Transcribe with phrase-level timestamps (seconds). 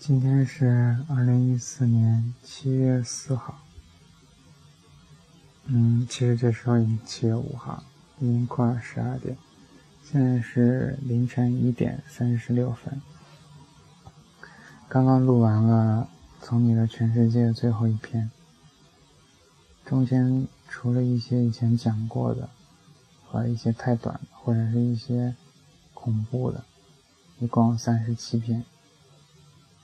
[0.00, 3.60] 今天是二零一四年七月四号。
[5.66, 7.84] 嗯，其实这时候已经七月五号，
[8.18, 9.36] 已经过了十二点，
[10.02, 13.02] 现在是凌晨一点三十六分。
[14.88, 16.08] 刚刚录完了
[16.44, 18.30] 《从你的全世界》最后一篇，
[19.84, 22.48] 中间除了一些以前讲过的，
[23.26, 25.36] 和一些太短或者是一些
[25.92, 26.64] 恐怖的，
[27.38, 28.64] 一共三十七篇。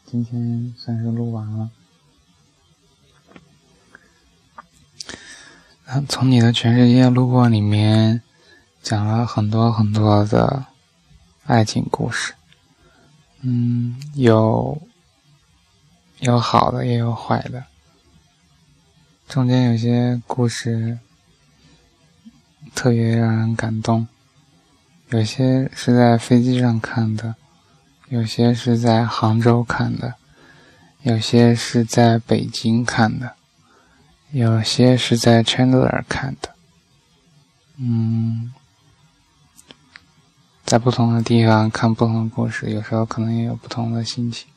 [0.09, 1.69] 今天算是录完了。
[6.09, 8.23] 从你的全世界路过里面，
[8.83, 10.67] 讲了很多很多的
[11.45, 12.35] 爱情故事，
[13.41, 14.81] 嗯，有
[16.21, 17.65] 有好的也有坏的，
[19.29, 21.01] 中间有些故事
[22.77, 24.07] 特别让人感动，
[25.09, 27.35] 有些是在飞机上看的，
[28.09, 30.15] 有些是在杭州看的，
[31.03, 33.35] 有些是在北京看的。
[34.33, 36.51] 有些是在 Chandler 看的，
[37.77, 38.53] 嗯，
[40.65, 44.49] 在不同的地方看不同的故事，有时候可能也有不同的心情。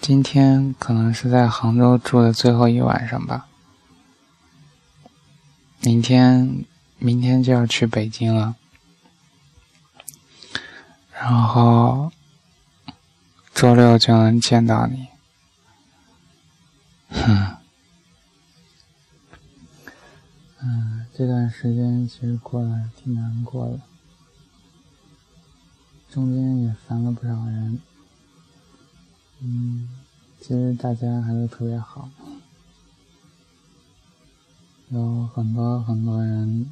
[0.00, 3.48] 今天可能是在杭州住的最后一晚上吧，
[5.80, 6.64] 明天
[6.98, 8.54] 明天就要去北京了，
[11.28, 12.12] 然后
[13.52, 15.08] 周六就能见到你。
[17.10, 17.56] 哼，
[20.60, 23.80] 嗯，这段时间其实过得挺难过的，
[26.08, 27.80] 中间也烦了不少人，
[29.40, 29.88] 嗯，
[30.40, 32.08] 其实大家还是特别好，
[34.90, 36.70] 有很多很多人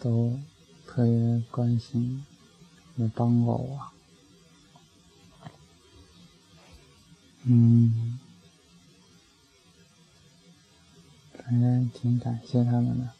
[0.00, 0.36] 都
[0.84, 2.24] 特别关心，
[2.96, 3.92] 也帮过我，
[7.44, 8.18] 嗯。
[11.46, 13.12] 反正挺感谢他们的，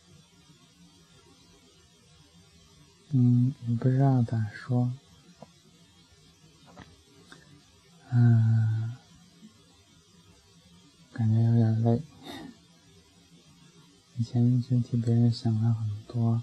[3.11, 4.91] 嗯，也不知道咋说，
[8.11, 8.97] 嗯，
[11.13, 12.01] 感觉有点累，
[14.17, 16.43] 以前一直替别人想了很多，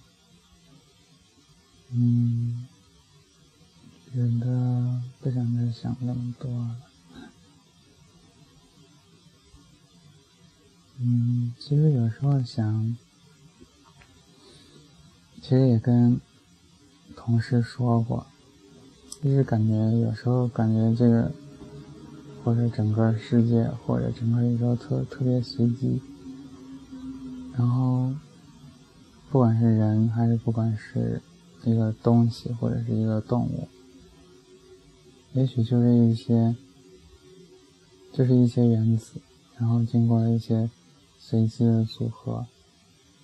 [1.90, 2.51] 嗯，
[4.22, 6.78] 真的不想再想那么多了。
[11.00, 12.96] 嗯，其实有时候想，
[15.42, 16.22] 其实也跟
[17.16, 18.28] 同事说过，
[19.24, 21.32] 就是感觉有时候感觉这个，
[22.44, 26.00] 或者整个世界或者整个宇宙特特别随机，
[27.58, 28.14] 然后
[29.32, 31.20] 不管是人还是不管是
[31.64, 33.68] 一个东西或者是一个动物，
[35.34, 36.56] 也许就是一些，
[38.14, 39.22] 就是一些原子，
[39.58, 40.70] 然后经过了一些。
[41.24, 42.48] 随机的组合，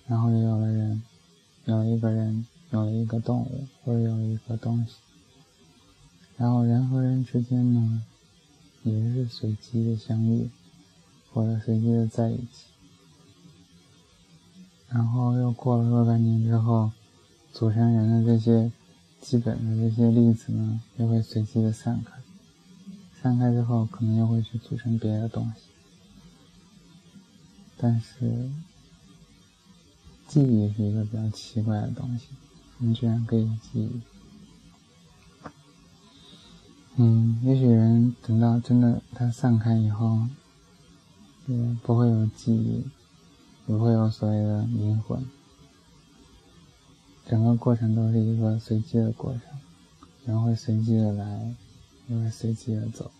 [0.06, 1.02] 然后又有了人，
[1.64, 4.94] 有了一个人，有了一个动物，或者有一个东西，
[6.36, 8.04] 然后人和人之间呢，
[8.84, 10.48] 也是随机的相遇，
[11.32, 12.68] 或者随机的在一起，
[14.88, 16.92] 然后又过了若干年之后，
[17.52, 18.70] 组成人的这些
[19.20, 22.12] 基本的这些粒子呢，又会随机的散开，
[23.20, 25.62] 散开之后，可能又会去组成别的东西。
[27.76, 28.50] 但是，
[30.26, 32.26] 记忆是一个比较奇怪的东西，
[32.78, 34.00] 你居然可以记忆。
[36.96, 40.26] 嗯，也许人等到真的它散开以后，
[41.46, 42.84] 也不会有记忆，
[43.66, 45.24] 也不会有所谓的灵魂，
[47.28, 49.42] 整个过程都是一个随机的过程，
[50.24, 51.54] 人会随机的来，
[52.06, 53.10] 也会随机的走，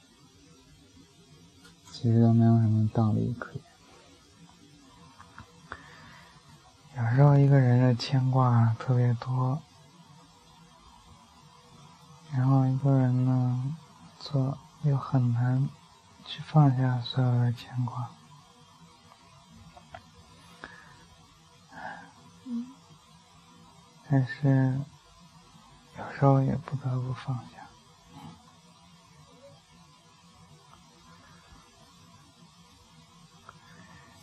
[1.92, 3.62] 其实都没有什么道理可言。
[6.96, 9.60] 有时候一个人的牵挂特别多，
[12.32, 13.76] 然后一个人呢，
[14.18, 15.68] 做又很难
[16.24, 18.08] 去放下所有的牵挂，
[24.10, 24.80] 但是
[25.98, 27.68] 有时候也不得不放下。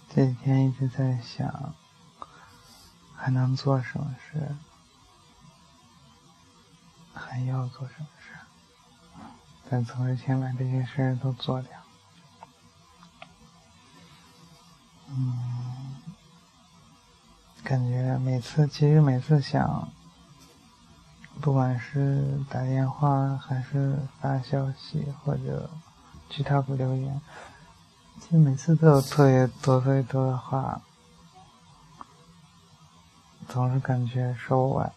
[0.09, 1.75] 这几天一直在想。
[3.17, 4.55] 还能做什么事？
[7.11, 8.35] 还要做什么事？
[9.67, 11.84] 但总是先把这些事都做掉。
[17.65, 19.89] 感觉每次其实每次想
[21.41, 25.67] 不管是打电话还是发消息或者
[26.29, 27.19] 去 top 留言，
[28.21, 30.79] 其实每次都有特别多、特别多的话，
[33.49, 34.93] 总是感觉说不完。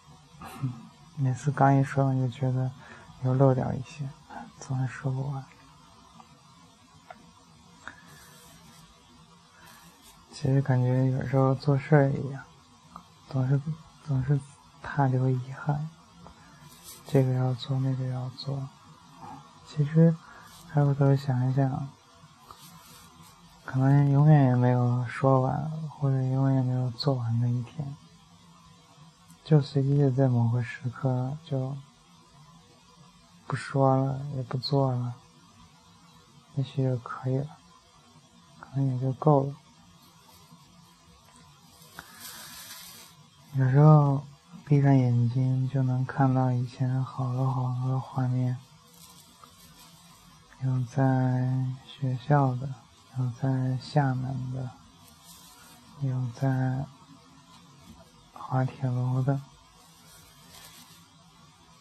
[1.15, 2.69] 每次刚一说完，就觉得
[3.23, 4.07] 又漏掉一些，
[4.59, 5.43] 总是说不完。
[10.31, 12.41] 其实感觉有时候做事儿一样，
[13.29, 13.61] 总是
[14.05, 14.39] 总是
[14.81, 15.89] 怕留遗憾。
[17.07, 18.67] 这个要做，那个要做。
[19.67, 20.15] 其实
[20.73, 21.87] 回头想一想，
[23.65, 27.95] 可能永远也没有说完，或者永远也没有做完的一天。
[29.43, 31.75] 就随机的在某个时刻就
[33.47, 35.15] 不说了，也不做了，
[36.55, 37.47] 也许就可以了，
[38.59, 39.55] 可能也就够了。
[43.53, 44.23] 有时候
[44.63, 48.55] 闭上眼睛就能看到以前好多好多的画面，
[50.63, 52.69] 有在学校的，
[53.17, 54.69] 有在厦门的，
[56.01, 56.85] 有在
[58.33, 59.41] 滑铁卢的。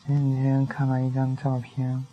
[0.04, 2.06] 前几天看到一张照片，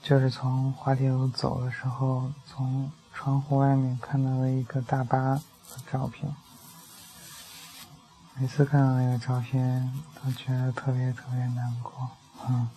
[0.00, 5.42] 就是从滑铁卢走的时候，从窗户外面看到了一个大巴的
[5.90, 6.32] 照片。
[8.40, 12.08] 每次看到那个照片，都觉得特别特别难过，
[12.48, 12.70] 嗯，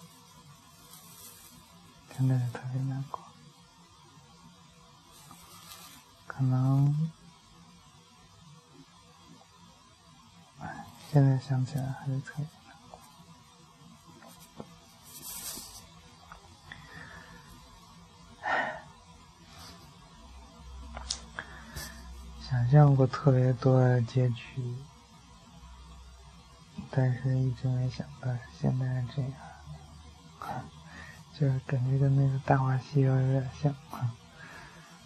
[2.13, 3.21] 真的是特别难过。
[6.27, 7.09] 可能，
[11.09, 12.99] 现在想起来还是特别难过。
[22.41, 24.75] 想象过特别多的结局。
[26.95, 29.31] 但是一直没想到现在这样，
[31.33, 33.75] 就是感觉跟那个《大话西游》有点像，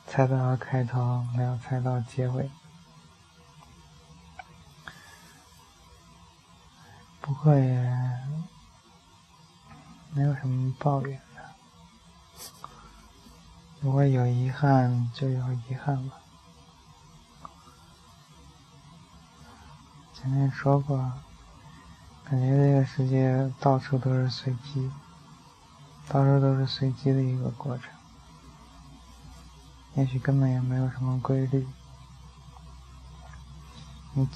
[0.05, 2.51] 猜到了开头，没有猜到结尾。
[7.21, 8.19] 不过也
[10.11, 11.41] 没有什么抱怨的，
[13.79, 16.17] 如果有遗憾就有遗憾吧。
[20.13, 21.13] 前面说过。
[22.29, 24.91] 感觉这个世界到处都是随机，
[26.09, 27.89] 到处都是随机的一个过程。
[29.95, 31.65] 也许根本也没有什么规律。
[34.13, 34.27] 你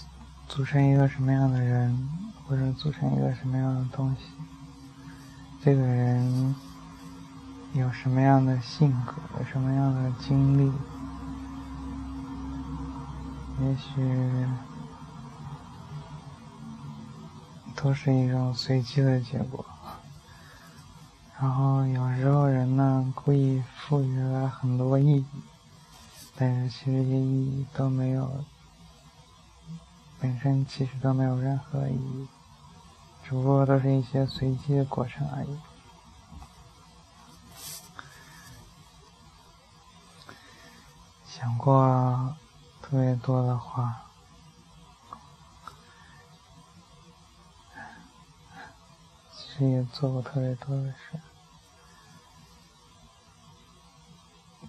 [0.48, 2.10] 组成一个什么样的人，
[2.48, 4.22] 或者组成一个什么样的东西，
[5.62, 6.56] 这个人
[7.74, 10.72] 有什么样的性格，有什么样的经历，
[13.66, 14.71] 也许。
[17.84, 19.66] 都是一种随机的结果，
[21.40, 25.26] 然后有时候人呢故意赋予了很多意义，
[26.36, 28.46] 但是其实这些意义都没有，
[30.20, 32.28] 本身其实都没有任何意义，
[33.24, 35.58] 只不过都是一些随机的过程而已。
[41.26, 42.36] 想过
[42.80, 44.11] 特别多的话。
[49.70, 51.20] 也做过特别多的事，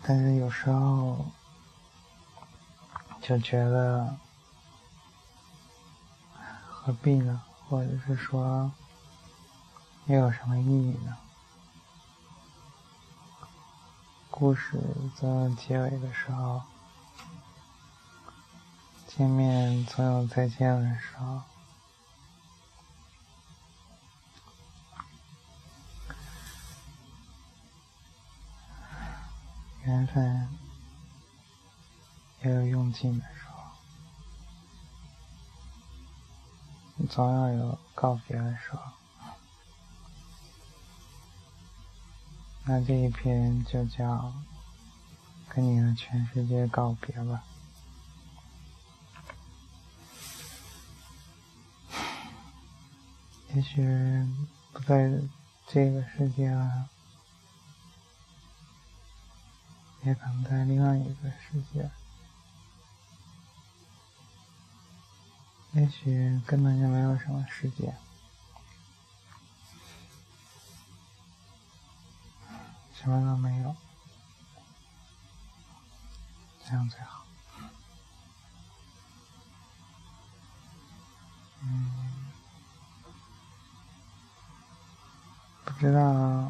[0.03, 1.25] 但是有时候
[3.21, 4.17] 就觉得
[6.69, 7.43] 何必呢？
[7.69, 8.71] 或者是说
[10.07, 11.17] 又有什么意义呢？
[14.31, 14.79] 故事
[15.15, 16.63] 在结尾的时候，
[19.07, 21.52] 见面总有再见的时候。
[29.85, 30.49] 缘分
[32.43, 33.45] 也有用尽的时
[36.99, 38.81] 候，总要有告别的时候。
[42.65, 44.33] 那这一篇就叫
[45.51, 47.43] “跟你的全世界告别”吧。
[53.53, 53.83] 也许
[54.73, 55.11] 不在
[55.67, 56.89] 这个世界了。
[60.03, 61.89] 也可能在另外一个世界，
[65.73, 67.95] 也许根本就没有什么世界，
[72.93, 73.77] 什么都没有，
[76.67, 77.25] 这样最好。
[81.61, 82.33] 嗯，
[85.65, 86.42] 不知道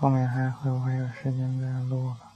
[0.00, 2.32] 后面还会不会有时间再录了。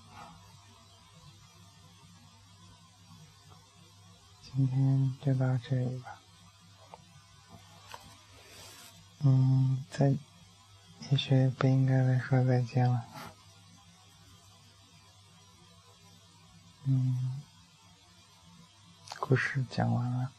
[4.42, 6.20] 今天就到这里吧。
[9.20, 10.14] 嗯，再
[11.08, 13.02] 也许不应该再说再见了。
[16.84, 17.40] 嗯，
[19.18, 20.30] 故事讲完了。